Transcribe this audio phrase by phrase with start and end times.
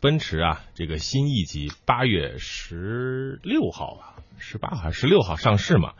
[0.00, 5.94] 奔驰啊，这个新 E 级八月十六号啊，十八号十六号上市嘛？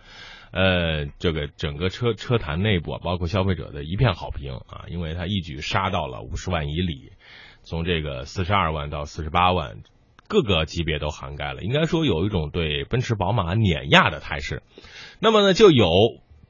[0.52, 7.10] 呃，这个整个车车坛内部啊，包括消费者的一片好评啊，因为它一举杀到了五十万以里，
[7.64, 9.82] 从这个四十二万到四十八万，
[10.28, 11.62] 各个级别都涵盖了。
[11.62, 14.62] 应该说有一种对奔驰、宝马碾压的态势。
[15.18, 15.90] 那么呢，就有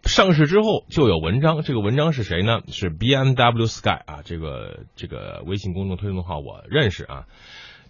[0.05, 2.61] 上市之后就有文章，这个文章是谁呢？
[2.69, 7.27] 是 BMW Sky 啊，这个这个微信公众推送号我认识啊。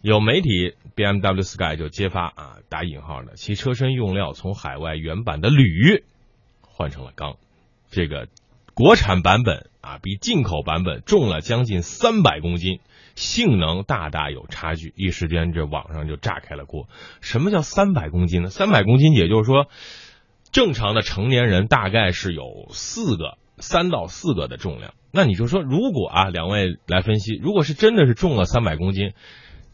[0.00, 6.04] 有媒体 BMW Sky 就揭发啊，打引号的，其车身用料从海外原版的铝
[6.62, 7.36] 换成了钢，
[7.90, 8.29] 这个
[8.75, 12.79] 国产版本啊比进口版本重了将近三百公斤，
[13.17, 14.95] 性能大大有差距。
[14.96, 16.89] 一时间这网上就炸开了锅。
[17.20, 18.50] 什么叫三百公斤呢？
[18.50, 19.67] 三百公斤也就是说，
[20.52, 24.94] 正常的成年人大概是有四个三到四个的重量。
[25.11, 29.12] 那你就说，如果啊，两位来分析，如果是真的是重了三百公斤。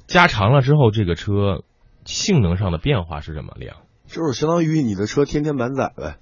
[0.06, 1.64] 加长了之后，这个车
[2.04, 3.54] 性能上的变化是什么？
[3.56, 3.76] 量
[4.06, 6.18] 就是相当于你的车天天满载呗，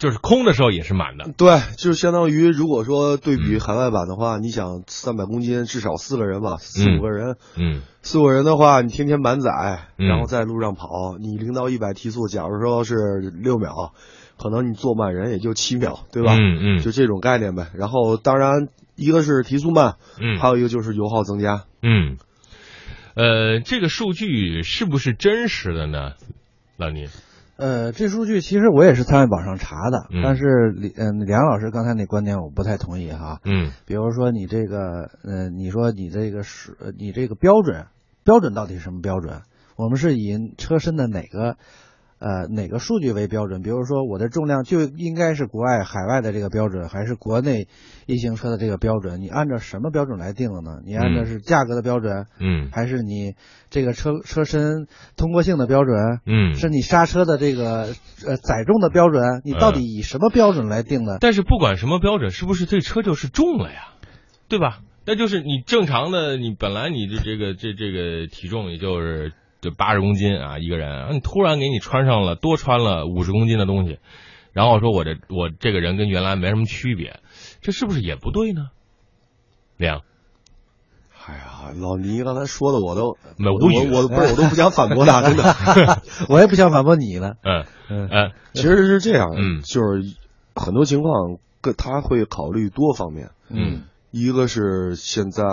[0.00, 1.30] 就是空的时候也是满的。
[1.36, 9.50] 对，就是相当于如果说对比海外版的话，你想三百公斤，至少四个人吧，四五个人，嗯，四五个人的话，你天天满载，
[9.96, 10.88] 然后在路上跑，
[11.20, 13.92] 你零到一百提速，假如说是六秒，
[14.36, 16.34] 可能你坐满人也就七秒，对吧？
[16.34, 17.68] 嗯嗯，就这种概念呗。
[17.74, 22.16] 然后当然一个是提速慢，嗯，还有一个就是油耗增加，嗯。
[23.16, 26.12] 呃，这个数据是不是真实的呢，
[26.78, 27.08] 老倪？
[27.60, 33.40] 呃，这数据其实我也是在网上查的，但是李嗯梁老师刚才那观点我不太同意哈。
[33.44, 37.86] 嗯，比如说你这个，呃，你说你这个是你这个标准
[38.24, 39.42] 标准到底是什么标准？
[39.76, 41.56] 我们是以车身的哪个？
[42.20, 43.62] 呃，哪个数据为标准？
[43.62, 47.66] 比如说，我的重量就应该是国外海外的这个标准，还是国内
[48.04, 49.22] 一型车的这个标准？
[49.22, 50.82] 你按照什么标准来定的呢？
[50.84, 53.36] 你按照是价格的标准，嗯，还是你
[53.70, 57.94] 这个车车身通过性的标准，嗯，是你刹车的这个
[58.26, 59.40] 呃载重的标准？
[59.42, 61.16] 你到底以什么标准来定的？
[61.22, 63.94] 但是不管什么标准，是不是这车就是重了呀？
[64.46, 64.80] 对吧？
[65.06, 69.32] 那就是你正常的，你本来你的这个这这个体重也就是。
[69.60, 73.98] 就八十公斤啊，一个人，你突然给你穿上了多穿了五十公斤的东西，
[74.52, 77.20] 然后说我这我这个人跟原来没什么区别，
[77.60, 78.70] 这是不是也不对呢？
[79.76, 80.02] 亮，
[81.26, 85.42] 哎呀，老倪刚才说的我都没无语，我不是我都不想反驳他，真的
[86.28, 87.36] 我也不想反驳你了。
[87.42, 90.16] 嗯嗯嗯，其实是这样，嗯，就是
[90.54, 95.44] 很多情况，跟他会考虑多方面，嗯，一个是现在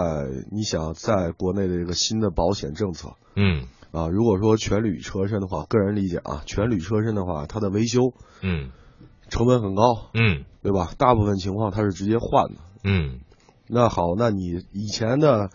[0.52, 3.68] 你想在国内的一个新的保险政策，嗯。
[3.94, 8.70] 啊，如果说全铝车身的话，个人理解啊，全铝车身的话，它的维修，嗯，
[9.30, 10.92] 成本很高，嗯，对吧？
[10.98, 13.22] 大部分情况它是直接换的，嗯。
[13.70, 15.50] 那好，那你以前的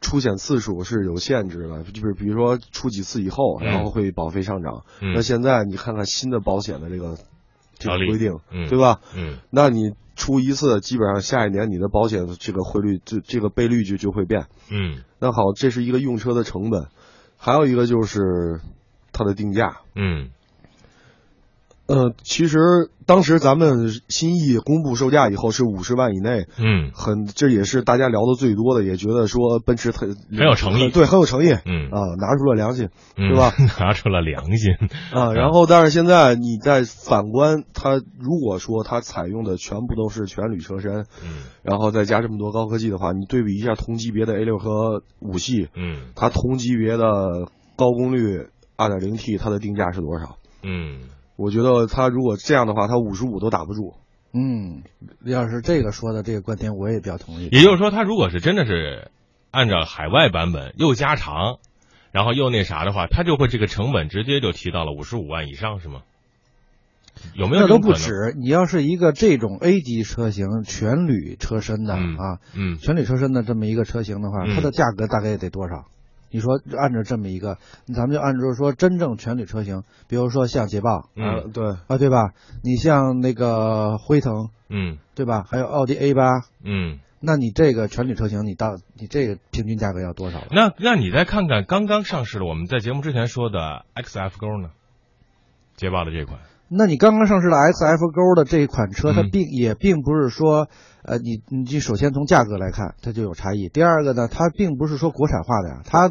[0.00, 4.84] 出险次数是有限制的，就是比如说出几次以后，然后会保费上涨。
[5.00, 7.18] 那现在你看看新的保险的这个
[7.78, 9.00] 这个规定，嗯对吧？
[9.14, 14.46] 嗯，那你出一次，基本上下一年你的保险这个汇率这这个倍率就就会变。
[14.70, 16.88] 嗯，那好，这是一个用车的成本。
[17.36, 18.60] 还有一个就是
[19.12, 20.30] 它的定价，嗯，
[21.86, 22.58] 呃，其实
[23.04, 33.52] 当时咱们新意公布售价以后是五十万以内，嗯，很这也是大家聊的最多的，也觉得说奔驰很很有诚意，对，很有诚意，嗯啊，拿出了良心，对吧？
[33.78, 34.72] 拿出了良心
[35.12, 47.04] 啊，然后但是现在你再反观它，如果说它采用的全部都是全铝车身，嗯，然后再加这么多高科技的话，你对比一下同级别的 A 六和五系，嗯，它同级别的
[47.76, 48.46] 高功率
[48.76, 50.38] 二点零 T，它的定价是多少？
[50.62, 51.00] 嗯。
[51.36, 53.94] 我觉得他如果这样的话，他五十五都打不住。
[54.32, 54.82] 嗯，
[55.24, 57.48] 要是这个说的这个观点，我也比较同意。
[57.52, 59.10] 也就是说，他如果是真的是
[59.50, 61.58] 按照海外版本又加长，
[62.10, 66.02] 然后又那啥的话，他就会这个成本直接就提到了五十五万以上，是吗？
[67.34, 67.62] 有没有？
[67.62, 68.34] 那都不止。
[68.36, 75.86] 你要是一个这种 A 级车型全铝车身的啊，嗯，全铝车身的这么一个车型的话，它的价格大概得多少？
[76.34, 77.58] 你说按照这么一个，
[77.94, 82.32] 咱们就按照说真正全铝车型，比如说像捷豹，嗯，对啊，对吧？
[82.64, 85.44] 你像那个辉腾，嗯，对吧？
[85.48, 90.42] 还有奥迪 A 八，嗯，那你这个全铝车型，你到你这个平均价格要多少？
[90.50, 94.70] 那那你再看看刚刚上市的，我们在节目之前说的 XF 勾呢？
[95.76, 96.40] 捷豹的这款。
[96.76, 100.68] 那你刚刚上市的 X F 勾的这一款车，它并也并不是说，
[101.04, 103.68] 呃，你你首先从价格来看，它就有差异。
[103.68, 106.08] 第二个呢，它并不是说国产化的呀，它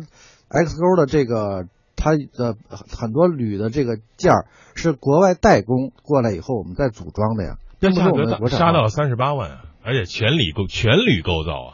[0.47, 1.65] X 勾的这个
[1.95, 8.57] 它的很多铝的这个件儿是国外代工过来以后，我们再组装的呀，并不是我们国产。
[8.57, 11.71] 杀到三十八万啊，而且全铝构全铝构造啊，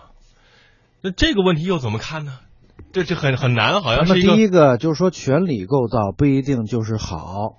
[1.04, 2.40] 那这个问题又怎么看呢？
[2.92, 7.58] 这这很很难，好像是第一个就是说全铝构造不一定就是好。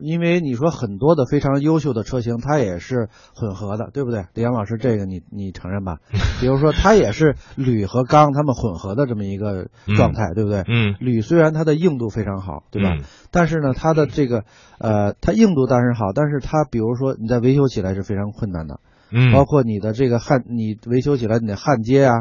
[0.00, 4.26] 因为你说很多的非常优秀的车型，它也是混合的，对不对？
[4.34, 5.98] 李阳老师，这个你你承认吧？
[6.40, 10.62] 比如说，它也是铝和钢它们混合的这么一个状态，对不对？
[10.68, 10.94] 嗯。
[11.00, 12.96] 铝虽然它的硬度非常好，对吧？
[13.30, 14.44] 但是呢，它的这个
[14.78, 18.80] 呃，它硬度当然好，但是它比如说你在维修起来是非常困难的。
[19.10, 19.32] 嗯。
[19.32, 22.14] 包括你的这个焊，你维修起来你的焊接啊，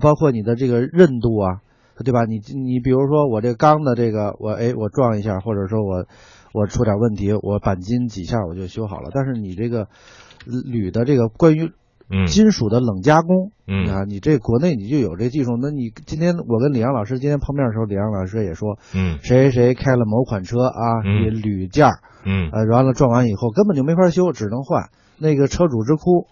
[0.00, 1.60] 包括你的这个韧度啊，
[2.04, 2.24] 对吧？
[2.24, 6.06] 你你比如说我这钢的这个，我哎我撞一下，或者说我。
[6.52, 9.10] 我出点问题，我钣金几下我就修好了。
[9.12, 9.88] 但是你这个
[10.46, 11.72] 铝的这个关于
[12.26, 13.52] 金属的冷加工，
[13.88, 15.56] 啊，你这国内你就有这技术。
[15.60, 24.90] 那你今天我跟李阳老师今天碰面的时候，李阳老师也说，嗯，谁谁开了某款车啊，你铝件儿，嗯，呃，完了撞完以后根本就没法修，只能换。
[25.18, 26.26] 那个车主直哭。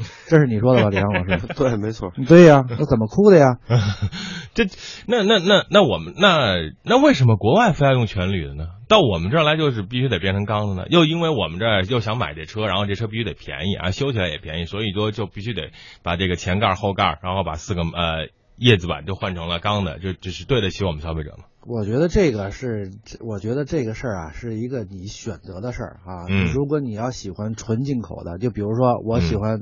[0.26, 1.46] 这是你说的吧，李阳老师？
[1.54, 2.10] 对，没错。
[2.26, 3.58] 对呀，那怎么哭的呀？
[4.54, 4.64] 这，
[5.06, 8.64] 那那那那我们那那为什么国外非要用全铝的呢？
[8.90, 10.84] 到我们这儿来就是必须得变成钢的呢？
[10.90, 15.70] 又因为我们这儿又想买这车，然后这车必须得便宜啊，修起来也便宜，所以说就必须得
[16.02, 18.26] 把这个前盖后盖，然后把四个呃
[18.60, 21.44] 叶子板就换成了钢的，就这是对得起我们消费者吗？
[21.66, 22.90] 我觉得这个是，
[23.20, 26.26] 我觉得这个事儿啊，是一个你选择的事儿啊。
[26.28, 26.52] 嗯。
[26.52, 29.60] 如果你要喜欢纯进口的，就比如说我喜欢，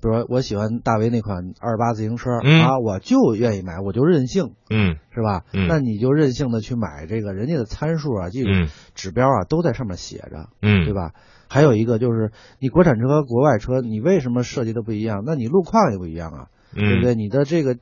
[0.00, 5.44] 比如我喜欢大为那款二八自行车啊，我就愿意买，我就任性，嗯，是吧？
[5.52, 5.66] 嗯。
[5.66, 11.12] 那你就任性的去买这个，人家的参数啊，这个指标啊，都在上面写着，嗯，对吧？
[11.48, 15.22] 还有一个就是，你国产车和国外车，你为什么设计的不一样？
[15.26, 17.16] 那你路况也不一样啊，对不对？
[17.16, 17.76] 你的这个。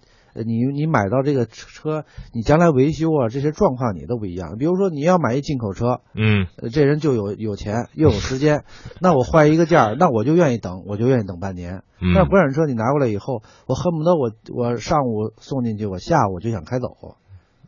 [0.44, 4.56] 你你买到这个车，你将来维修啊，这些状况你都不一样。
[4.58, 8.64] 比如说你要买一进口车，嗯，这人就有有钱又有时间，
[9.00, 11.82] 那我换一个件儿，那我就愿意等，我就愿意等半年。
[12.00, 17.16] 那国产车你拿过来以后，我恨不得我我上午送进去，我下午就想开走。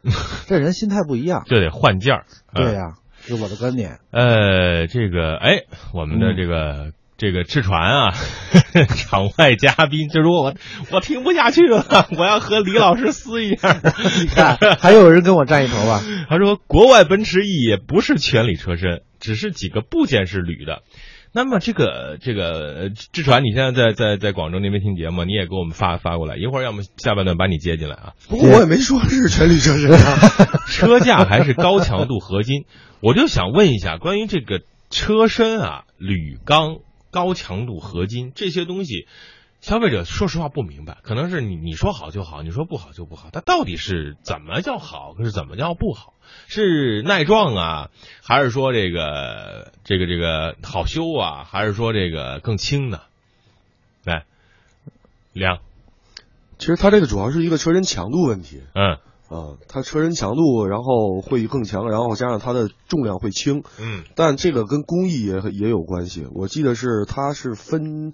[0.46, 2.26] 这人心态不一样，就得换件儿。
[2.54, 3.98] 对呀，是我的观点。
[4.10, 5.64] 呃，这个哎，
[5.94, 6.92] 我们的这个。
[7.18, 8.14] 这个赤传啊，
[8.94, 10.54] 场外嘉宾，就说我
[10.90, 13.72] 我听不下去了， 我要和李老师撕一下。
[14.20, 16.02] 你看，还有人跟我站一头吧？
[16.28, 20.82] 他说，国外奔驰 E 也不是全铝车身，只是几个部件是铝的。
[21.32, 28.12] 那么这个这个志传，你现在在在在广州那边听节目，你也给我们发发过来，一会儿要么下半段把你接进来啊。
[28.28, 30.18] 不过我也没说是全铝车身啊，
[30.68, 32.64] 车架还是高强度合金。
[33.00, 34.60] 我就想问一下，关于这个
[34.90, 36.76] 车身啊，铝钢。
[37.16, 39.08] 高强度合金这些东西，
[39.62, 46.12] 消费者说实话不明白，可能是你你说好就好，你说不好就不好，它到底是怎么叫好，是怎么叫不好？
[46.46, 47.90] 是耐撞啊，
[48.22, 53.00] 还是说这个这个这个好修啊，还是说这个更轻呢？
[54.04, 54.26] 来，
[55.32, 55.60] 亮，
[56.58, 58.60] 其实它这个主要是一个车身强度问题。
[58.74, 58.98] 嗯。
[59.28, 66.28] 啊，它车身强度，然后会更强，然后加上它的重量会轻，嗯，但这个跟工艺也也有关系。
[66.32, 68.12] 我记得是它是分，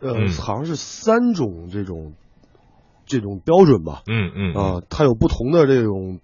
[0.00, 2.14] 呃，好像是三种这种
[3.06, 6.18] 这种标准吧，嗯嗯，啊，它有不同的这种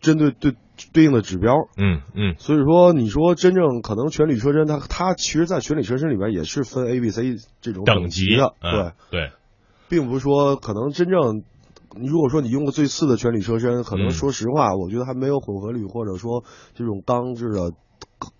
[0.00, 0.54] 针对对
[0.92, 9.30] 对应的指标，嗯嗯，所以说你说真正可能全铝车身，它它其实，在全铝车身里边也是分 A、B、C 这种等级的，对对，
[9.88, 11.44] 并不是说可能真正。
[11.98, 17.72] 你如果说你用过最次的全铝车身，可能说实话，我觉得还没有混合铝或者说这种钢制的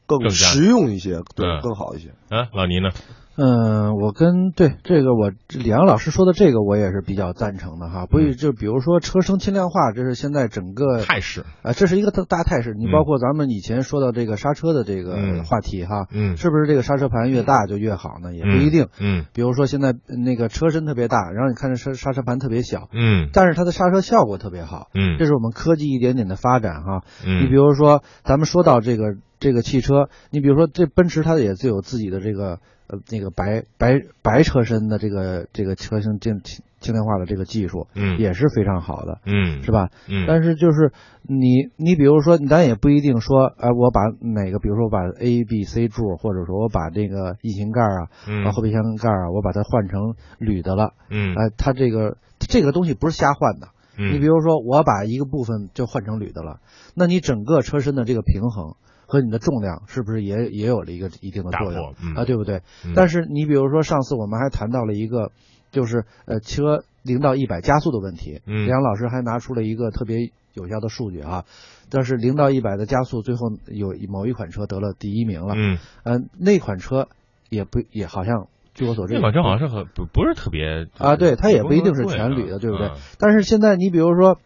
[0.07, 2.11] 更实用一些，对，更好一些。
[2.29, 2.91] 啊，老倪呢？
[3.37, 8.07] 嗯，我跟对这个我李阳老师说的这个我也是比较赞成的哈。
[8.07, 12.75] 不，就比如说车身轻量化，这是现在整个态势啊，这是一个大大态势。
[12.77, 18.35] 你包括咱们以前说到这个刹车的这个话题哈，嗯，是不是这个刹车盘越大就越好呢？
[18.35, 18.89] 也不一定。
[18.99, 27.03] 嗯，比如说现在那个车身特别大，然后你看这刹刹车盘特别小，嗯，但是它的刹车效果特别好，嗯，这是我们科技一点点的发展哈。
[27.27, 32.59] 嗯，你比如说咱们说到这个这个汽车，你比如说这奔驰它也自有自己的这个。
[32.89, 36.41] 呃，那个白白白车身的这个这个车身轻
[36.79, 39.91] 轻量化的这个技术，嗯，也是非常好的，嗯，是吧？
[40.09, 56.61] 嗯，但是就是你你比如说，咱也不一定说，哎，我把哪个，比如说我把 A、B、C 柱，或者说我把这个引擎盖啊，嗯，后备箱盖啊，我把它换成铝的了，嗯，哎，它这个这个东西不是瞎换的，嗯，你比如说我把一个部分就换成铝的了，
[56.95, 58.77] 那你整个车身的这个平衡。
[59.07, 62.25] 和你的重量是不是也也有了一个一定的作用啊？
[62.25, 62.63] 对不对？
[62.95, 65.31] 但是你比如说上次我们还谈到了一个，
[65.71, 68.43] 就是呃车零到一百加速的问题。
[68.47, 71.45] 嗯，梁老师还拿出了一个特别有效的数据啊，
[71.89, 75.55] 但是零到一百的加速最后有某一款车得了第一名了。
[75.57, 77.09] 嗯，呃，那款车
[77.49, 82.91] 也不也好像据我所知，那款车好像是很不不是特别啊，对，它也不一定是全铝的，对不对？
[83.19, 84.39] 但是现在你比如说。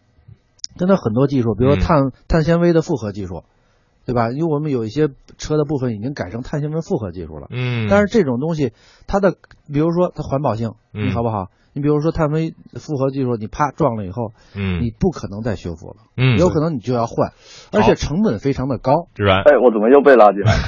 [0.79, 3.43] 真的很多技术，比如说碳碳纤维的复合技术，
[4.11, 4.31] 对吧？
[4.33, 7.47] 因为我们有一些车的部分已经改成碳纤维复合技术了。
[7.51, 7.87] 嗯。
[7.89, 8.73] 但是这种东西，
[9.07, 9.37] 它的
[9.73, 11.51] 比如说它环保性，嗯好不好？
[11.73, 17.31] 你比如说碳维复合技术，你啪撞了以后，嗯，你不可能再修复了，嗯，有可能你就要换，
[17.73, 19.07] 而且成本非常的高。
[19.15, 20.61] 志然，哎，我怎么又被拉进来了？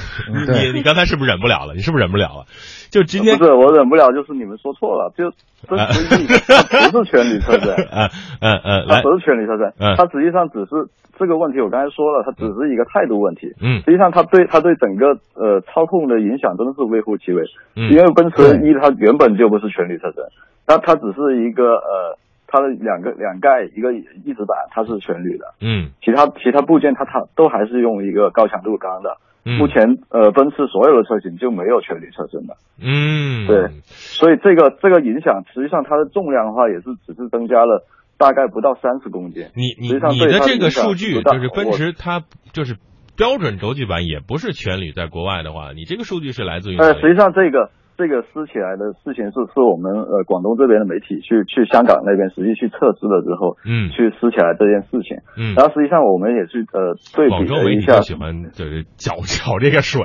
[0.72, 1.74] 你你刚才是不是忍不了了？
[1.74, 2.46] 你是不是忍不了了？
[2.90, 5.30] 就今天不是我忍不了，就是你们说错了，就
[5.66, 8.06] 真实意它不是全铝车身，嗯
[8.40, 10.86] 嗯嗯，它不是全铝车身，它实际上只是
[11.18, 17.42] 这个问题，我刚才说了，它只是一个态度问题，嗯，实际上它对它对整个呃操控的影响真的是微乎其微，
[17.74, 20.22] 嗯，因为奔驰 E 它原本就不是全铝车身。
[20.66, 37.84] 它它只是一个呃，它的两个两盖一个翼子板，它是全铝的，嗯，其他其他部件它它都还是用一个高强度钢的，嗯，目前呃奔驰所有的车型就没有全铝车身的，嗯，对，所以这个这个影响实际上它的重量的话也是只是增加了
[38.16, 42.76] 大概不到三十公斤，你你你的这个数据就是奔驰它就是
[43.16, 47.70] 标准轴距版也不是全铝，在国外的话，你这个数据是来自于呃，实际上这个。
[47.96, 60.02] 这个撕起来的事情是是我们呃广东这边的媒体去去香港那边实际去测试了之后，嗯，去撕起来这件事情，嗯，然后实际上我们也去呃对比了一下，喜欢就是搅搅这个水，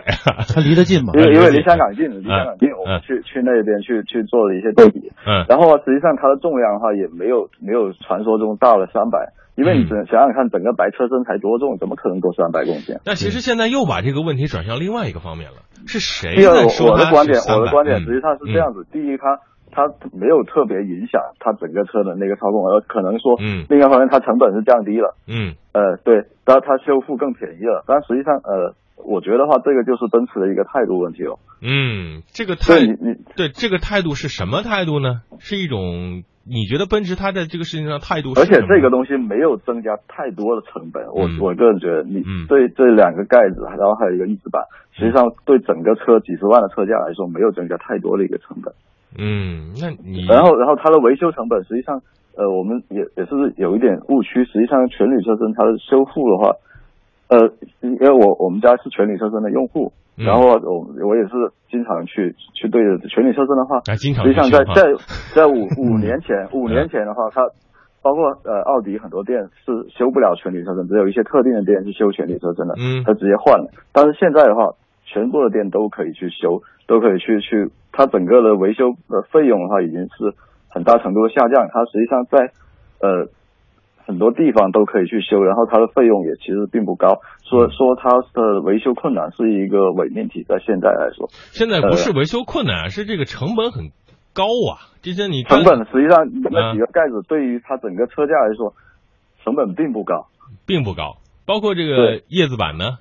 [0.52, 9.34] 它离得近嘛，因为因为离香港近，离香港近，我们去去那边去去做了一些对比，嗯，然后实际上它的重量的话也没有没有传说中大了三百。
[9.58, 12.94] 因为你想想想看，整个白车身才多重，怎么可能够三百公斤？
[13.04, 18.00] 那其实现在又把这个问题转向另外一个方面了，是谁第二，我的观点，我的观点？
[18.02, 19.40] 实际上是这样子：第一，它
[19.72, 26.16] 它没有特别影响它整个车的那个操控，而可能说，嗯，另一方面它成本是降低了，嗯，呃，对，
[26.46, 28.74] 然后它修复更便宜了，但实际上，呃，
[29.06, 31.40] 我觉得话，这个就是奔驰的一个态度问题了。
[31.62, 35.22] 嗯，这个态，你你对这个态度是什么态度呢？
[35.40, 36.24] 是一种。
[36.50, 38.32] 你觉得奔驰它在这个事情上态度？
[38.40, 44.64] 而且这个东西没有增加太多的成本，我我个人觉得，你对这这两个盖子，然后还有一个翼子板，
[44.96, 48.72] 实际上对整个车几十万的车价来说，没有增加太多的一个成本。
[49.20, 52.00] 嗯，那你然后然后它的维修成本，实际上
[52.40, 56.56] 呃我们也也是有一点误区，实际上全铝车身它的修复的话，
[57.30, 59.92] 呃因为我我们家是全铝车身的用户。
[60.18, 61.30] 然后我我也是
[61.70, 63.80] 经常去去对着全铝车身的话，
[64.26, 64.82] 实际上在在
[65.36, 67.46] 在五五年前五年前的话，它
[68.02, 73.70] 包括呃奥迪很多店是修不了全铝车身，只有一些特定的店是修全铝车身的，嗯，它直接换了。
[73.94, 74.74] 但是现在的话，
[75.06, 80.34] 全部的店都可以去修，都可以去去，它整个的维修的费用的话已经是
[80.68, 81.70] 很大程度的下降。
[81.72, 82.50] 它实际上在
[83.06, 83.30] 呃。
[84.08, 87.20] 很多地方都可以去修，然后它的费用也其实并不高。
[87.44, 93.92] 说说它的维修困难是一个伪命题，在现在来说，现在不是维修困难，是这个成本很
[94.34, 94.96] 高啊。
[95.02, 98.74] 这些你成本实际上那几个盖子对于它整个车架来说，
[99.44, 100.28] 成本并不高，
[100.66, 101.18] 并不高。
[101.46, 103.00] 包括这个叶子板呢，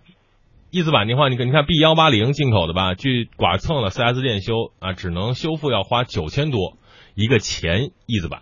[0.70, 6.76] 叶子板的话，你看你看 B 幺八零进口的吧，去剐蹭了四 S 店修啊，只能修复要花九千多
[7.14, 8.40] 一个前翼子板。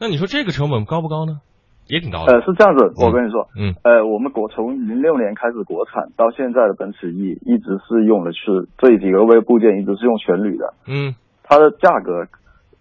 [0.00, 1.40] 那你说这个成本高不高呢？
[1.88, 2.32] 也挺高的。
[2.32, 10.74] 呃，是这样子，我跟你说，嗯，呃，我们国从零六年开始国产到现在的奔驰 E 一直是用的是这几个微部件，一直是用全铝的。
[10.86, 12.26] 嗯，它的价格，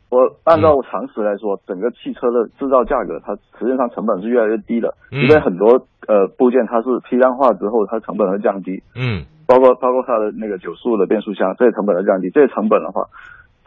[0.09, 8.81] 我按照常识来说，整个汽车的制造价格，它实际上成本是越来越低的，因为很多呃部件它是批量化之后，它成本会降低。
[8.95, 13.07] 嗯，包括包括它的那个九速的变速箱，这些成本的降低，这些成本的话。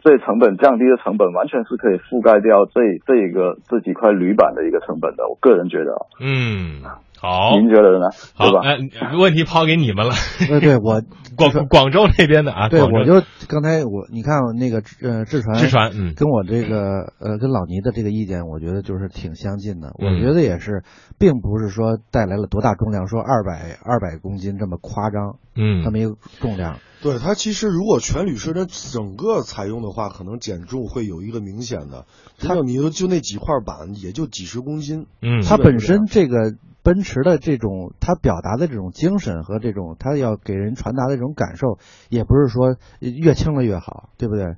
[0.07, 5.91] 这成本降低的成本完全是可以覆盖掉这这一个这几块铝板的一个成本的，我个人觉得。
[6.21, 6.79] 嗯，
[7.19, 8.05] 好，您觉得呢？
[8.35, 8.61] 好吧？
[8.63, 8.77] 哎，
[9.17, 10.13] 问题抛给你们了。
[10.47, 11.01] 对对，我
[11.35, 12.69] 广广州那边的啊。
[12.69, 19.89] 对，我就刚才我你看那个呃志传，志传，嗯，跟我这个呃跟老倪的这个意见，我觉得就是挺相近的。
[19.99, 20.83] 嗯、我觉得也是，
[21.17, 25.37] 并不是说带来了多大重量，说二百二百公斤这么夸张。
[25.59, 26.77] 嗯，它没有重量。
[27.01, 32.05] 对它其实如果全铝车身整个采用的话，可能减重会有一个明显的。
[32.39, 35.07] 它你就就那几块板，也就几十公斤。
[35.21, 36.53] 嗯，它本身这个
[36.87, 44.55] 奔驰的这种，它表达的这种精神和这种它要给人传达的这种感受，也不是说越轻了越好，对不对？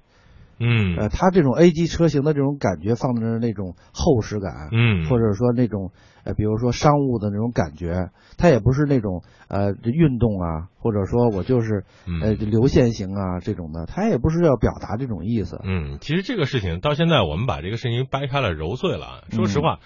[0.59, 5.89] 嗯，呃，它这种 A 级车型的这种感觉，放在那种厚实感，嗯，或者说那种
[6.23, 11.83] 呃，比如说商务的那种感觉，它也不是那种呃运动啊，或者说我就是
[12.21, 15.59] 呃流线型啊这种的，它也不是要表达这种意思。
[15.63, 19.79] 嗯，其实这个事情到现在我们把这个事情掰开了揉碎了，说实话，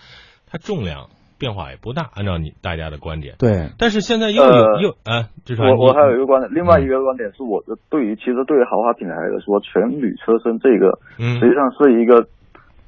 [0.45, 1.07] 它重量。
[1.37, 3.35] 变化也不大，按照你大家的观点。
[3.39, 12.27] 对，但是现在又有又啊，至少我我还有一个观点，另外一个观点是我的对于其实对于豪华品牌来说，全铝车身这个，实际上是一个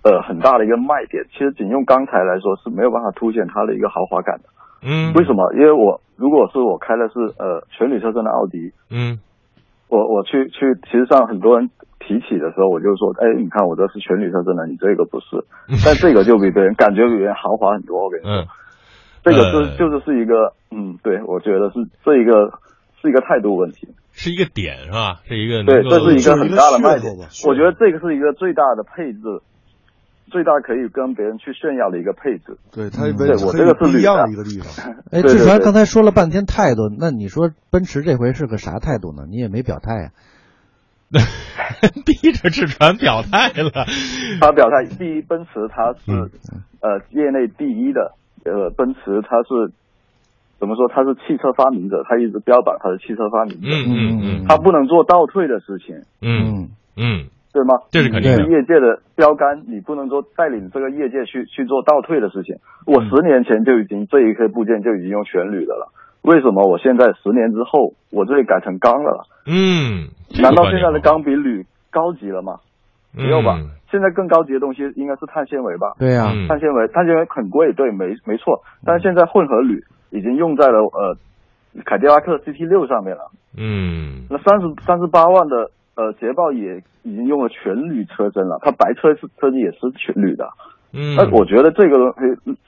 [0.04, 1.26] 呃很大的一个卖点。
[1.32, 4.50] 其实仅用钢材来说是没有办法凸显它的一个豪华感的。
[4.88, 5.52] 嗯，为什么？
[5.54, 9.20] 因为我如果是我开的是呃全铝车身的奥迪，嗯，
[9.96, 15.40] 我我去去，其实上很多人提起的时候，我就说，哎，你看我这是全铝车身的，你这个不是，
[15.86, 18.04] 但这个就比别人感觉比别人豪华很多。
[18.04, 18.44] 我跟你说，
[19.24, 22.52] 这个是就是是一个，嗯，对，我觉得是这一个
[23.02, 25.22] 是一个态度问题，是一个点是吧？
[25.24, 27.16] 是一个对，这是一个很大的卖点。
[27.48, 29.42] 我觉得这个是一个最大的配置。
[30.28, 34.96] 最大可以跟别人去炫耀的一个配置，对它，对我这个是不一样的一个地方。
[35.12, 39.26] 哎，志传刚才说了半天态度，那你说奔驰这回是个啥态度呢？
[39.30, 40.10] 你也没表态呀，
[42.06, 43.86] 逼着志传表态了。
[44.42, 46.12] 他表态，第一，奔驰它是
[46.82, 48.14] 呃业内第一的，
[48.44, 49.72] 呃，奔驰它是
[50.60, 50.90] 怎么说？
[50.90, 53.68] 它是汽车发明者，他一直标榜他是汽车发明者。
[53.68, 56.02] 嗯嗯嗯，他不能做倒退的事情。
[56.22, 57.28] 嗯嗯。
[57.56, 57.80] 对吗？
[57.90, 58.44] 这是肯定的。
[58.52, 62.58] 业界的标杆，你不能说带领这个业界去去做倒退的事情。
[62.86, 65.88] 我十年前就已经这一颗部件就已经用全铝的了，
[66.22, 69.24] 为什么我现在十年之后我这里改成钢的了？
[69.48, 70.12] 嗯，
[70.44, 72.60] 难道现在的钢比铝高级了吗？
[73.16, 73.58] 没有吧？
[73.90, 75.96] 现在更高级的东西应该是碳纤维吧？
[75.98, 78.60] 对呀，碳纤维，碳纤维很贵，对，没没错。
[78.84, 81.16] 但是现在混合铝已经用在了呃
[81.86, 83.32] 凯迪拉克 CT 六上面了。
[83.58, 85.72] 嗯，那三十三十八万的。
[85.96, 90.50] 呃，捷豹也已经用了全铝车身了，它白车是车机也是全铝的。
[90.92, 92.14] 嗯，那我觉得这个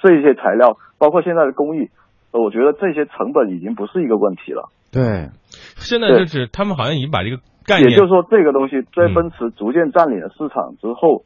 [0.02, 1.90] 这些材料，包括现在的工艺，
[2.32, 4.70] 我觉得这些成本已经不是一个问题了。
[4.92, 5.30] 对，
[5.76, 11.26] 现在就是他们好像已经把这个概念，也就是说，这个东西在奔驰逐渐占领了市场之后，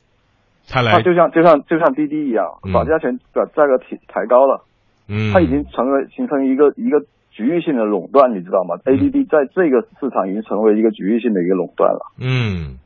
[0.68, 4.66] 它来，它就像就像就像滴滴一样，把价钱把价格提抬高了。
[5.08, 7.06] 嗯，它已经成为形成一个一个。
[7.32, 12.12] 局域性的垄断，你知道吗？ADD 在这个市场已经成为一个局域性的一个垄断了。
[12.20, 12.78] 嗯，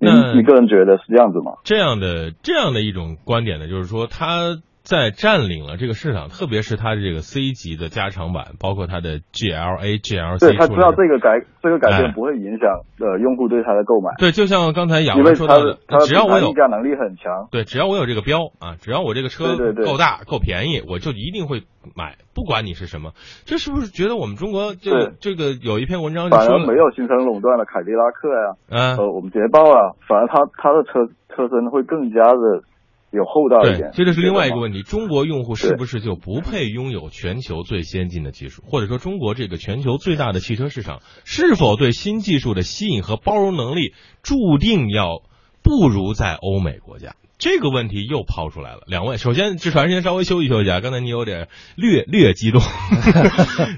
[0.00, 1.52] 那你个人觉得是这样子吗？
[1.64, 4.58] 这样的这样的一种观点呢，就是说它。
[4.84, 12.68] 在占领了这个市场，特别是它的这个 C 级的加长版，包括它的 GLA、GLC，对他知道这个改这个改变不会影响
[13.00, 14.12] 呃用户对它的购买。
[14.18, 21.62] 对，就像刚才杨文说的，只要我有议价能力很强，对，只要我有这个标啊，只要我这个车够大够便宜，我就一定会
[21.96, 23.12] 买，不管你是什么。
[23.46, 32.68] 这是不是觉得我们中国这个这个有一篇文章反而没有形成垄断的凯迪拉克呀，呃，我们捷豹啊，反而它它的车车身会更加的。
[33.14, 38.62] 有厚道一点，这就是另外一个问题：中国用户是不是就不配拥有全球最先进的技术？
[38.66, 45.22] 或者说，中国这个全球最大的汽车市场，是否对新技术的吸引和包容能力，注定要
[45.62, 47.14] 不如在欧美国家？
[47.36, 48.82] 这个问题又抛出来了。
[48.86, 52.62] 两位，首先志传先稍微休息休息啊，刚才你有点略略激动。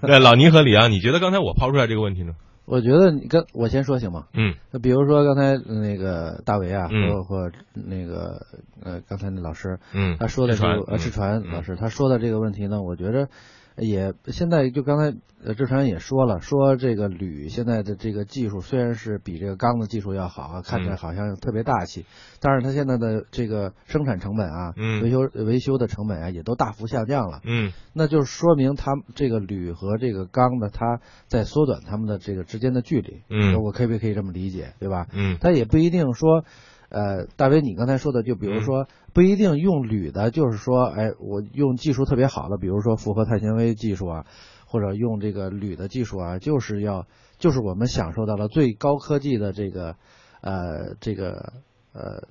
[0.03, 2.33] 那 老倪和李阳，你觉得刚才我抛出来这个问题呢？
[2.67, 4.27] 我觉得你跟我先说行吗？
[4.35, 8.45] 嗯，那比如说刚才那个大为啊，或或那个
[8.83, 13.29] 呃刚才那老师，嗯，他说的这个呃志传老师他说的这个问题呢，我觉着。
[13.77, 22.07] 也现在就刚才呃志传也说了，说这个铝现在的这个技术虽然是比这个钢的技术要好啊，看起来好像特别大气，
[22.41, 35.07] 但是它现在的这个生产成本啊，维修维修的成本啊也都大幅下降了，嗯，那就是说明它这个铝和这个钢呢，它在缩短它们的这个之间的距离，嗯，我可不可以这么理解，对吧？
[35.12, 36.45] 嗯，它也不一定说。
[36.88, 44.27] 呃，大伟，你刚才说的，就比如说不一定用铝的，就是说，哎，我用技术特别好的，比如说复合碳纤维技术啊，
[44.66, 47.07] 或者用这个铝的技术啊，就是要，
[47.38, 49.96] 就是我们享受到了最高科技的这个，
[50.40, 51.53] 呃，这个，
[51.92, 52.22] 呃。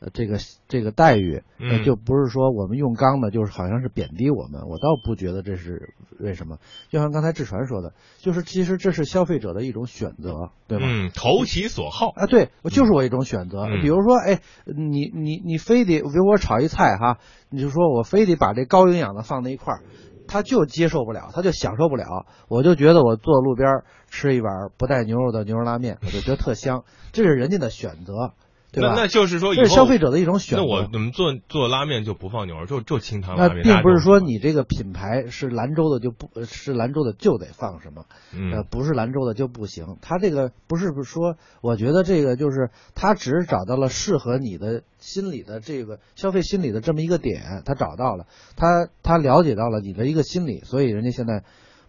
[0.00, 6.56] 呃，这个这个待遇，嗯，就不是说我们用钢的，就是好像是贬低我们，我倒不觉得这是为什么。
[6.88, 10.86] 就像刚才志传说的，就是其实这是消费者的一种选择，对吧？
[10.88, 13.66] 嗯，投其所好啊，对，就是我一种选择。
[13.82, 17.18] 比如说，哎，你你你非得给我炒一菜哈，
[17.50, 19.82] 你就说我非得把这高营养的放在一块儿，
[20.26, 22.24] 他就接受不了，他就享受不了。
[22.48, 28.32] 我就觉得我坐路边吃一碗不带牛肉的牛肉拉面，我就觉得特香，这是人家的选择。
[28.72, 30.64] 那那就是说，这是消费者的一种选择。
[30.64, 33.62] 那我怎么做做拉面就不放牛肉，就就清汤拉面。
[33.64, 38.04] 那并不是说你这个品牌是兰州的就不是兰州的就得放什么，
[38.52, 39.96] 呃，不是兰州的就不行。
[40.00, 51.42] 他这个不是说，我觉得这个就是他只是找到了适合你的心理的这个消费心理的这么一个点，他找到了，他他了解到了你的一个心理，所以人家现在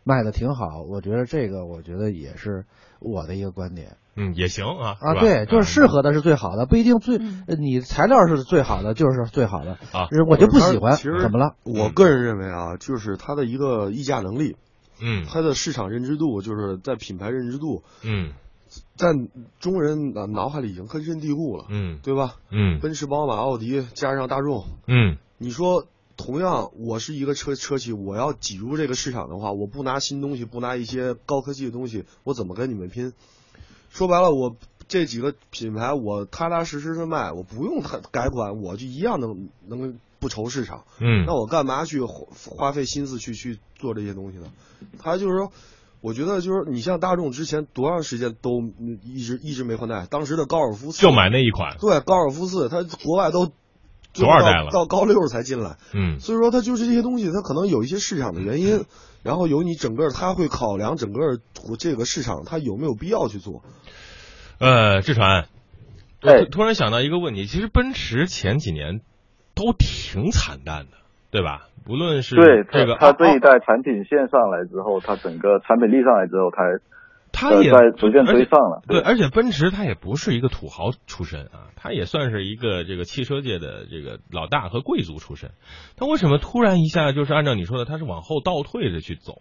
[0.04, 0.82] 卖的挺好。
[0.90, 2.66] 我觉得这个，我觉得也是
[3.00, 3.98] 我的一个观点。
[4.16, 10.98] 嗯，也行啊啊，对，就是适合的是最好的，不一定最你材料是最好的就是最好的啊，我就不喜欢。
[10.98, 11.56] 其实怎么了？
[11.64, 14.58] 我个人认为啊，就是它的一个议价能力，
[15.00, 18.34] 嗯，它的市场认知度，就是在品牌认知度，嗯，
[18.98, 19.14] 在
[19.60, 22.36] 中人脑脑海里已经根深蒂固了，嗯，对吧？
[22.50, 25.86] 嗯，奔驰、宝马、奥迪加上大众，嗯，你说
[26.18, 33.14] 同样我是一个车车企，我要挤入这个市场的话，我不拿新东西，不拿一些高科技的东西，我怎么跟你们拼？
[33.92, 34.56] 说白了，我
[34.88, 40.86] 这几个品牌我踏踏实实的卖，我不用它改款，我就一样能能不愁市场。
[41.00, 42.26] 嗯，那我干嘛去花
[42.56, 44.48] 花费心思去去做这些东西呢？
[44.98, 45.52] 他就是说。
[46.04, 48.64] 我觉得就是你像大众之前多长时间都
[49.04, 53.52] 一直一直没换代，当时的高尔夫四就买那一款，对高尔夫四，它国外都
[54.14, 58.86] 多少代了，到高六才进来，嗯，所以说它就是这些东西，它可能有一些市场的原因，
[59.24, 61.40] 然后有你整个它会考量整个
[61.80, 63.64] 这个市场它有没有必要去做。
[64.60, 65.48] 呃，志传，
[66.20, 69.02] 对，突然想到一个问题，其实奔驰前几年
[69.56, 70.98] 都挺惨淡的，
[71.32, 71.68] 对吧？
[71.90, 76.62] 无论是对这个，它这一代产品线上来之后，它整个产品力上来之后，它
[77.34, 78.82] 它也在逐渐追上了。
[78.88, 85.52] 对，而且奔驰它也不是一个土豪出身啊，它也算是一个这个汽车界的这个老大和贵族出身。
[85.98, 89.34] 它为什么突然一下就是按照你说的，它是往后倒退着去走？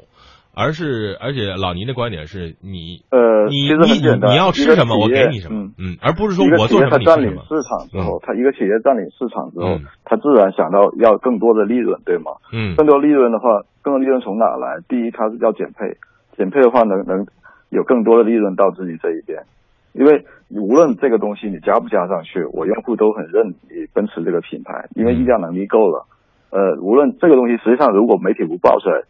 [0.53, 7.23] 而是，而且老倪的观点是你，呃，你你你要吃什么，我给你什么，嗯，而不是说我做什么你吃什么。
[7.23, 12.33] 占领市场之后，他一个企业占领市场之后，他自然想到要更多的利润，对吗？
[12.53, 14.83] 嗯，更多利润的话，更多利润从哪来？
[14.89, 15.95] 第一，他是要减配，
[16.37, 17.27] 减配的话能能
[17.71, 19.45] 有更多的利润到自己这一边，
[19.93, 26.07] 因为无论这个东西你加不加上去，我用户都很认你奔驰这个品牌，因为溢价能力够了。
[26.51, 29.03] 呃，无论这个东西实际上如果媒体不报出来。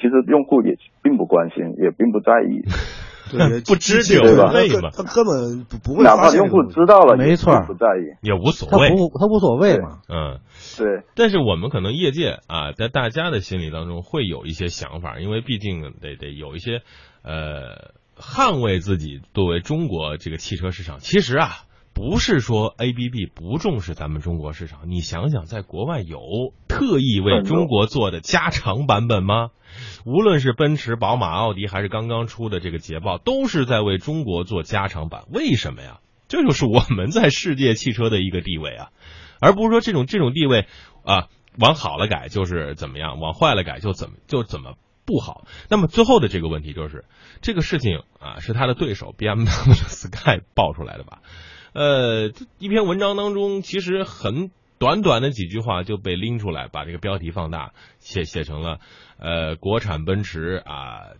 [0.00, 2.62] 其实用户也并不关心，也并不在意，
[3.34, 4.52] 对，不知就对吧？
[4.94, 6.04] 他根本不不会。
[6.04, 9.98] 哪怕用户知道了，没错，不在意，也无所谓，他不，他无所谓嘛。
[10.08, 10.38] 嗯，
[10.78, 11.02] 对。
[11.16, 16.82] 但是我们可能业界啊，在大家的心里当中会有一些想法，因为毕竟得得有一些
[17.24, 20.98] 呃捍卫自己作为中国这个汽车市场。
[20.98, 21.62] 其实啊。
[21.94, 26.20] 不是说 A B B 不重视咱们中国市场，你想想，在国外有
[26.68, 29.48] 特意为中国做的加长版本吗？
[30.06, 35.24] 无论是奔驰、宝马、奥迪，还是刚刚出的这个捷豹，都是在为中国做加长版。
[35.32, 35.98] 为什么呀？
[36.28, 38.90] 这就是我们在世界汽车的一个地位啊，
[39.40, 40.66] 而不是说这种这种地位
[41.02, 41.26] 啊，
[41.58, 44.74] 往好了改就是怎么样，往坏了改就怎么就怎么
[45.08, 45.46] 不好。
[45.70, 47.06] 那么最后的这个问题就是，
[47.40, 51.22] 这个事情啊，是他的对手 B M W Sky 爆出来的吧？
[51.72, 58.80] 呃，一篇文章当中，其实很短短的几句话就被拎出来，把这个标题放大，写写成了
[59.18, 61.14] 呃，国产奔驰啊，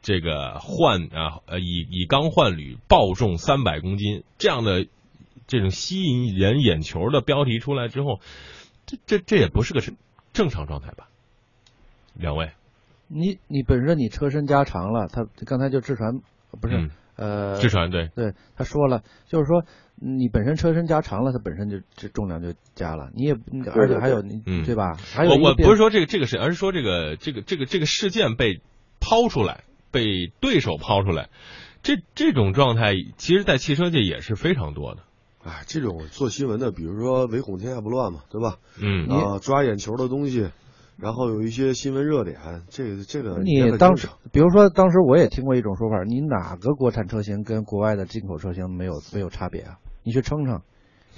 [0.00, 4.86] 这个换啊呃以以钢换铝，爆重三百公斤这样的
[5.46, 8.20] 这种吸引人眼球的标题出来之后，
[8.86, 9.96] 这这这也不是个正
[10.32, 11.08] 正常状态吧？
[12.14, 12.52] 两位，
[13.08, 16.20] 你你本身你车身加长了，他刚才就志传
[16.60, 19.64] 不是呃，志传对对他说了，就是说。
[19.96, 23.10] 你本身车身加长了，它本身就这重量就加了。
[23.14, 23.36] 你也
[23.76, 24.96] 而且还有你对吧？
[24.96, 28.60] 还有我我不是说这个这个事，而是说这个这个这个这个事件被
[28.98, 29.62] 抛出来，
[29.92, 31.30] 被对手抛出来，
[31.84, 35.02] 这这种状态，其实，在汽车界也是非常多的。
[35.44, 38.56] 哎，这种做新闻的，比如说唯恐天下不乱嘛，对吧？
[38.80, 40.50] 嗯啊，抓眼球的东西。
[40.96, 42.36] 然后有一些新闻热点，
[42.68, 49.78] 这个这个你当时，比如说当时我也听过一种说法，你哪个国产车型跟国外的进口车型没有没有差别啊？
[50.04, 50.60] 你去称称，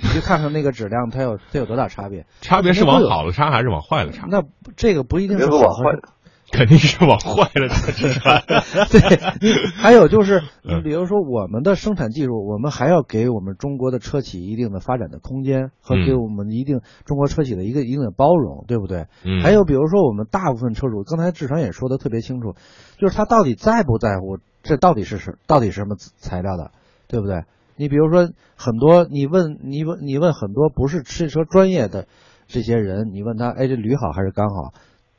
[0.03, 2.27] 你去看看那个质量，它有它有多大差别？
[2.41, 4.27] 差别是往好了差还是往坏了差？
[4.31, 4.43] 那
[4.77, 6.09] 这个不一定是往坏的。
[6.53, 8.41] 肯定是往坏了差。
[8.91, 9.01] 对，
[9.77, 19.07] 还有就是，你比如说我们的生产技术，我们还要给我们中国的车企一定的发展的空间，和给我们一定中国车企的一个一定的包容，对不对？
[19.25, 19.43] 嗯。
[19.43, 22.55] 还有比如说我们大部分车主，刚才志成也说的特别清楚，
[22.99, 26.71] 就是他到底在不在乎这到底是什到底是什么材料的，
[27.09, 27.43] 对不对？
[27.77, 32.07] 你比如说很多，你问你问你问很多不是汽车专业的
[32.47, 34.73] 这些人，你问他，哎，这铝好还是钢好？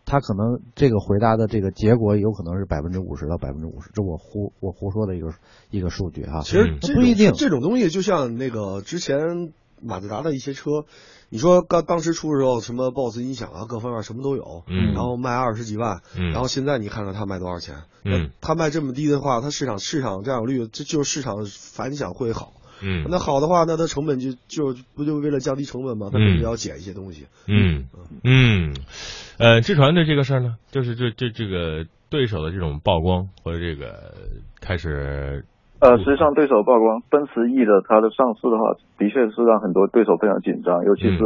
[0.07, 5.33] 他可能这个回答的这个结果有可能是百分之五十到百分之五十，这我胡我胡说的一个
[5.69, 6.41] 一个数据哈。
[6.43, 10.85] 其实不一定，这种东西就像那个之前马自达的一些车，
[11.29, 22.53] 你说刚当时出的时候，什么 BOSS 音响啊，各方面什么都有，嗯，然后卖二十几万，嗯，然后现在你看看它卖多少钱，嗯，它卖这么低的话，它市场市场占有率，这就是市场反响会好。
[22.83, 26.09] 嗯，那好的话，那它成本就就不就为了降低成本吗？
[26.11, 27.25] 它肯定要减一些东西。
[27.47, 27.87] 嗯
[28.23, 28.73] 嗯，
[29.39, 34.13] 呃，智传的这个事儿呢，就是这这这个对手的这种曝光或者这个
[34.61, 35.45] 开始。
[35.79, 41.19] 呃，实际上对手曝光，奔驰 E 的它的上市的话，的确是让很多对手非常紧张，尤其是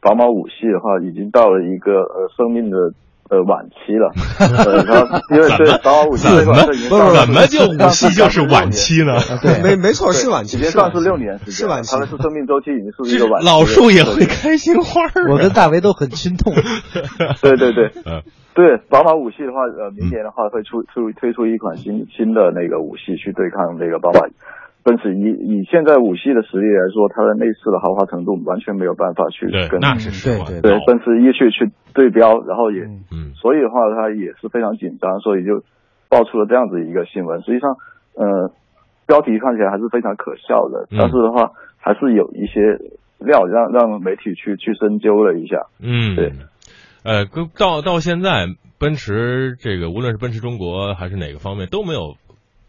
[0.00, 2.94] 宝马五系的话，已经到了一个呃生命的
[3.30, 4.12] 呃晚期了。
[4.38, 9.18] 呃，然后因为对宝马五系这款车已经怎么就五系就是晚期呢？
[9.42, 13.46] 对，没没错，是晚期，已经上市六年时间，是晚期，它的是生命周期已经是一个晚期。
[13.46, 16.54] 老树也会开心花儿，我跟大为都很心痛。
[17.42, 18.22] 对对对，嗯，
[18.54, 24.20] 对，宝马五系的话，呃，明年的话会出出推出一款新新的那个五系去对抗那个宝马。
[24.86, 35.64] 奔驰以以现在五系的实力来说，它的内饰的豪华程度完全没有办法去跟那是实话对对奔驰一去去对标，然后也嗯，所以的话它也是非常紧张，所以就
[36.08, 37.42] 爆出了这样子一个新闻。
[37.42, 37.74] 实际上，
[38.14, 38.52] 呃，
[39.08, 42.78] 标题看起来还是非常可笑的，但是的话还是有一些
[43.18, 45.66] 料让让媒体去去深究了一下。
[45.82, 46.32] 嗯，对，
[47.02, 47.26] 呃，
[47.58, 48.46] 到到现在，
[48.78, 52.14] 奔驰这个无论是奔驰中国还是哪个方面都没有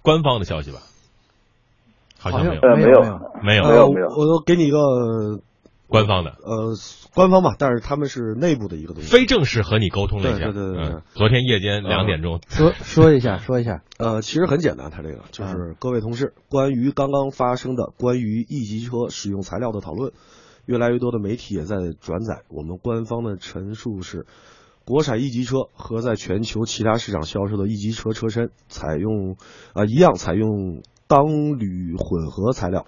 [0.01, 0.79] 官方的消息吧？
[2.31, 3.01] 好像没有，没有，
[3.43, 4.07] 没有，没有，没有。
[4.07, 4.79] 我给你一个
[5.87, 6.75] 官方的，呃，
[7.13, 10.45] 官方吧，但是他们是内部的一个东西，非正式和你沟通了一下。
[10.45, 11.01] 对对对对。
[11.13, 13.83] 昨天夜间两点钟，说说一下，说一下。
[13.97, 20.11] 呃，其实很简单，他这个就是各位同事，关于刚刚发生的关于 E 级车使用材料的讨论，
[20.65, 22.41] 越来越多的媒体也在转载。
[22.49, 24.25] 我们官方的陈述是，
[24.83, 29.37] 国产 E 级车和在全球其他市场销售的 E 级车车身采用
[29.73, 30.83] 啊一样采用。
[31.07, 32.85] 钢铝混合材料，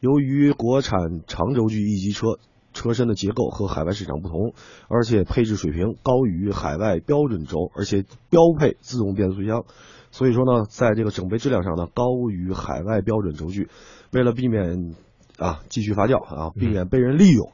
[0.00, 2.38] 由于国产长轴距一级车
[2.72, 4.54] 车身的结构和海外市场不同，
[4.88, 9.64] 而且配置水平高于海外标准轴，而且标配自动变速箱，
[10.10, 13.68] 所以说呢，在这个整备质量上呢，高于海外标准轴距。
[14.12, 14.94] 为了避免
[15.38, 17.52] 啊继续发酵啊，避免被人利用。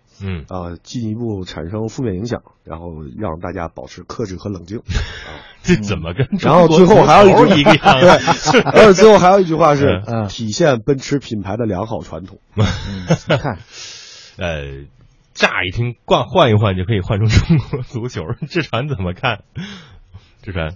[0.49, 4.79] 啊，进一步产生负面影响，然后让大家保持克制和冷静。
[5.27, 6.27] 啊，这怎么跟？
[6.41, 12.39] 然后最后还有一句，对，而且最后还有一句话是，体现奔驰品牌的良好传统。
[12.55, 13.59] 你看，
[14.39, 14.87] 呃，
[15.33, 19.41] 乍一听换换一换就可以换成中国足球，志传怎么看？
[20.43, 20.69] 志传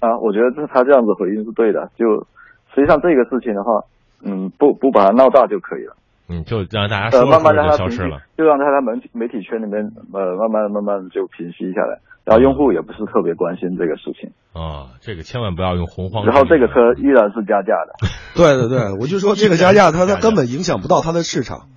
[0.00, 1.90] 啊，我觉得这他这样子回应是对的。
[1.98, 2.26] 就
[2.74, 3.84] 实际上这个事情的话，
[4.24, 5.96] 嗯，不不把它闹大就可以了。
[6.28, 16.24] 嗯，就让大家说慢慢让它消失了，就让它在媒体媒体圈里面呃慢慢慢慢就平息下来，然后用户也不是特别关心这个事情啊，这个千万不要用洪荒。
[16.24, 21.68] 然后这个车依然是加价的， 对对对，我就说这个加价它它根本影响不到它的市场。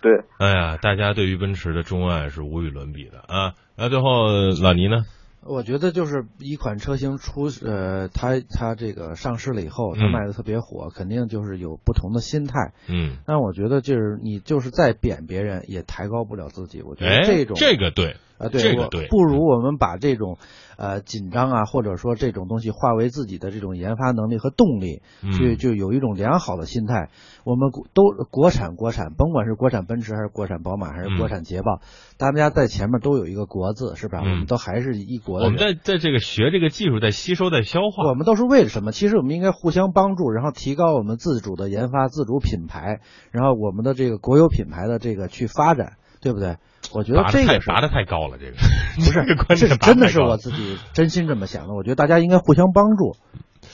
[0.00, 3.54] 对，哎呀，大家对于奔驰的钟爱是无与伦比的啊。
[3.76, 4.28] 那最后
[4.62, 5.02] 老倪呢？
[5.44, 12.72] 我觉得就是一款车型出，呃，它它这个上市了以后，它卖的特别火，肯定就是有不同的心态。
[12.88, 16.82] 嗯，但我觉得就是你就是再贬别人，也抬高不了自己。
[16.82, 20.38] 我觉得这种这个对啊，对，这个对，不如我们把这种
[20.76, 25.02] 呃紧张啊，或者说这种东西化为自己的这种研发能力和动力，
[25.36, 27.10] 去就有一种良好的心态。
[27.44, 31.80] 我们都国产国产，甭管是国产奔驰还是国产宝马还是国产捷豹，
[32.16, 34.20] 大家在前面都有一个国字，是吧？
[34.20, 35.46] 我们都还是一国的。
[35.46, 38.08] 我们在在这个学这个技术，在吸收，在消化。
[38.08, 38.92] 我们都是为了什么？
[38.92, 46.56] 其实我们应该互相帮助，然后提高我们自主的研发、自主品牌，然后我们的这个国有品牌的这个去发展，对不对？
[46.92, 48.56] 我觉得这个拔的太高了，这个
[49.46, 51.74] 不是， 这是真的是我自己真心这么想的。
[51.74, 53.16] 我觉得大家应该互相帮助。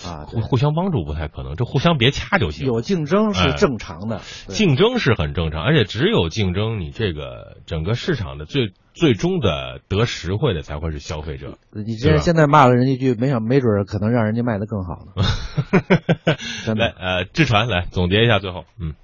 [0.07, 2.67] 啊，互相帮助不太可能，这互相别掐就行。
[2.67, 11.59] 有竞争是正常的，竞争是很正常，而且只有竞争，你这个整个市场的最最终的得实惠的才会是消费者。
[11.73, 16.75] 你这现在骂了人一句，没想没准可能让人家卖的更好呢。
[16.77, 18.95] 来，呃，志传来总结一下最后，嗯，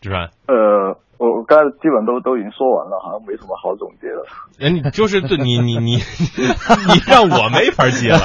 [0.00, 1.00] 志传，呃。
[1.18, 4.22] 我我刚才基本都都已经说完了，好像没什么好总结的。
[4.62, 5.98] 哎，你就是对你你你
[6.86, 8.22] 你让我没法接了。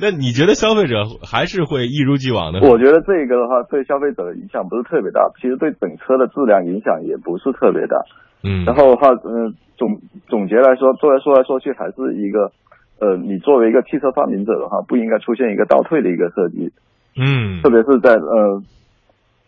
[0.00, 2.64] 那你觉得消费者还是会一如既往的？
[2.64, 8.00] 我觉得这个的话，对消费者的影响不是特别大，其实对整车的质量影响也不是特别大。
[8.42, 8.64] 嗯。
[8.64, 12.48] 然后的话，嗯，总总结来说，做来说来说去，还是一个，
[13.00, 16.72] 呃，你作为一个汽车发明者的话，不应该出现一个倒退的一个设计。
[17.12, 17.60] 嗯。
[17.60, 18.62] 特别是在呃。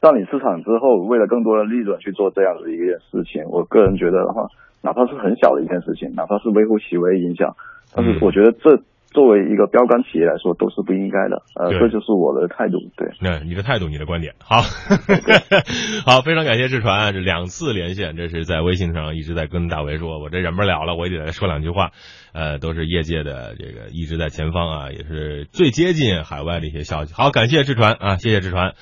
[0.05, 4.49] 占领市场之后，为了更多的利润去做这样的一件事情，我个人觉得的话，
[4.83, 7.57] 哪怕是很小的一件事情，哪怕是微乎其微影响，
[7.97, 8.83] 但是我觉得这
[9.15, 11.41] 作为一个标杆企业来说都是不应该的。
[11.57, 12.77] 呃，这就是我的态度。
[12.99, 14.61] 对，那你的态度，你的观点，好，
[16.05, 21.93] 好，非常感谢志传，这两次连线，这是在微信上一直在跟大为说，我这忍不了了，我也得说两句话。
[22.35, 27.15] 呃，都是业界的这个一直在前方啊，也是最接近海外的一些消息。
[27.15, 28.75] 好，感谢志传啊，谢谢志传。